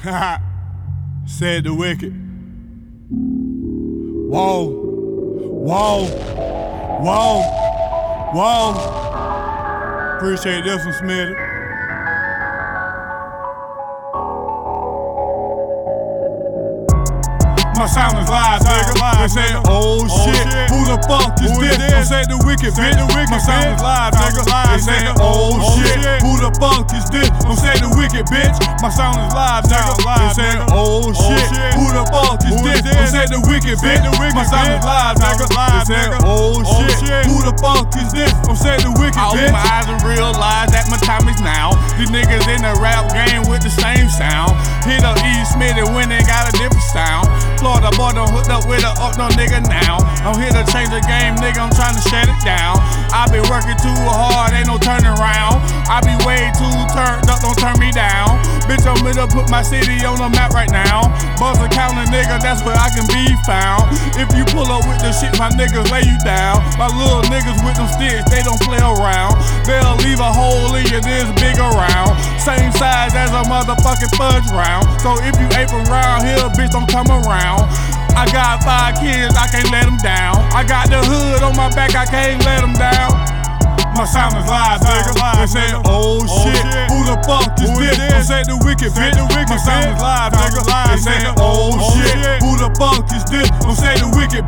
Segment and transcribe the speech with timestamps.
[1.26, 2.14] Ced Da Wicked.
[4.30, 4.70] Whoa,
[5.60, 6.06] whoa,
[7.02, 7.42] whoa,
[8.32, 10.16] whoa.
[10.16, 11.49] Appreciate this one, Smitty.
[17.80, 18.92] My sound is live, nigga.
[19.24, 21.80] They say, oh, oh, oh shit, who the fuck is this?
[21.80, 23.00] I Ced Da Wicked, bitch.
[23.32, 24.44] My sound is live, nigga.
[24.44, 27.32] They say, oh, oh shit, who the fuck is this?
[27.32, 28.52] I Ced Da Wicked, bitch.
[28.84, 29.96] My sound is live, nigga.
[29.96, 33.00] They say, oh shit, who the fuck is this?
[33.00, 34.04] I Ced Da Wicked, bitch.
[34.36, 35.48] My sound is live, nigga.
[35.48, 38.28] They say, oh shit, who the fuck is this?
[38.44, 39.40] I Ced Da Wicked, I bitch.
[39.40, 41.72] open my eyes and realize that my time is now.
[41.96, 44.52] These niggas in the rap game with the same sound.
[44.84, 45.32] Hit up E.
[45.48, 47.29] Smitty when they got a different sound.
[47.60, 50.00] Florida boy done hooked up with a up no nigga now.
[50.24, 51.60] I'm here to change the game, nigga.
[51.60, 52.80] I'm trying to shut it down.
[53.12, 55.60] I been working too hard, ain't no turning around.
[55.84, 58.40] I be way too turned up, don't turn me down.
[58.64, 61.12] Bitch, I'm gonna put my city on the map right now.
[61.36, 63.92] Buzz a counter, nigga, that's where I can be found.
[64.16, 66.64] If you pull up with the shit, my niggas lay you down.
[66.80, 69.36] My little niggas with them sticks, they don't play around.
[69.68, 72.16] They'll leave a hole in you this big around.
[72.50, 72.59] A
[73.60, 74.88] motherfucking fudge round.
[75.00, 77.68] So if you ain't from around here, bitch, don't come around.
[78.16, 80.40] I got five kids, I can't let them down.
[80.52, 83.12] I got the hood on my back, I can't let them down.
[83.96, 85.12] My sound is live, nigga.
[85.36, 87.98] They say, oh, oh shit, who the fuck is this?
[88.00, 89.18] I Ced Da Wicked, bitch.
[89.18, 90.62] My sound is live, nigga.
[90.64, 93.49] They say, oh shit, who the fuck is this?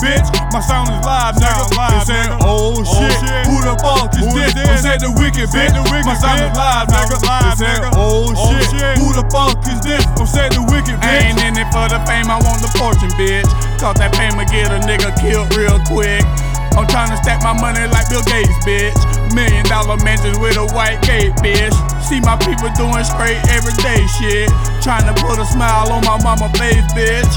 [0.02, 0.26] Bitch.
[0.50, 1.62] My sound is live, now.
[1.70, 1.86] nigga.
[1.94, 4.66] They say, oh, oh shit, shit, who the fuck is this?
[4.66, 5.70] I say the wicked, bitch.
[5.70, 7.16] The wicked, My sound is live, nigga.
[7.22, 10.02] They say, oh, oh shit, shit, who the fuck is this?
[10.18, 11.22] I'm say the wicked, I bitch.
[11.30, 13.46] ain't in it for the fame, I want the fortune, bitch.
[13.78, 16.26] Cause that fame will get a nigga killed real quick.
[16.72, 18.96] I'm tryna stack my money like Bill Gates, bitch.
[19.36, 21.74] Million dollar mansions with a white gate, bitch.
[22.00, 24.48] See my people doing straight everyday shit.
[24.80, 27.28] Tryna put a smile on my mama face, bitch.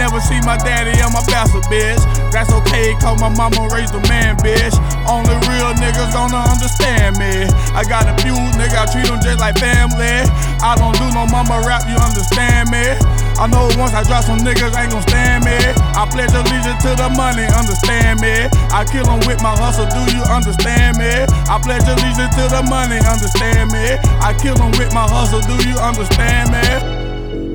[0.00, 2.00] Never see my daddy on my bastard, bitch.
[2.32, 4.72] That's okay, cause my mama raised a man, bitch.
[5.04, 7.44] Only real niggas gonna understand me.
[7.76, 10.24] I got a few niggas, I treat them just like family.
[10.64, 12.96] I don't do no mama rap, you understand me?
[13.36, 15.60] I know once I drop some niggas ain't gon' stand me.
[15.92, 18.48] I pledge allegiance to the money, understand me?
[18.72, 21.12] I kill 'em with my hustle, do you understand me?
[21.44, 24.00] I pledge allegiance to the money, understand me?
[24.24, 26.99] I kill 'em with my hustle, do you understand me?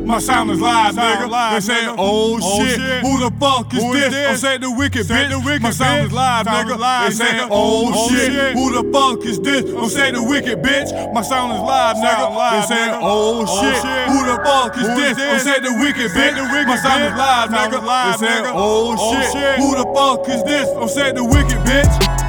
[0.05, 1.29] My sound is live, nigga.
[1.29, 4.13] Live, They say, oh, oh shit, who the fuck is this?
[4.13, 5.61] I say the wicked, bitch.
[5.61, 7.09] My sound is live, nigga.
[7.09, 9.65] They say, oh, oh shit, who the fuck is this?
[9.65, 11.13] I say the wicked, bitch.
[11.13, 12.35] My sound is live, nigga.
[12.35, 15.17] Live, They say, oh shit, who the fuck is this?
[15.17, 16.67] I say the wicked, bitch.
[16.67, 18.19] My sound is live, nigga.
[18.19, 18.95] They say, oh
[19.33, 20.69] shit, who the fuck is this?
[20.69, 22.24] I say the wicked, bitch.